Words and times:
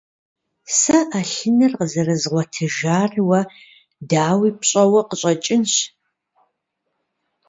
Сэ 0.77 0.97
Ӏэлъыныр 1.09 1.73
къызэрызгъуэтыжар 1.77 3.11
уэ, 3.27 3.41
дауи, 4.09 4.49
пщӀэуэ 4.59 5.01
къыщӀэкӀынщ. 5.09 5.75